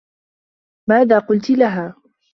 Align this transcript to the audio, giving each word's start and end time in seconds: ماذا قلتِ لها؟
ماذا 0.89 1.19
قلتِ 1.19 1.49
لها؟ 1.51 1.95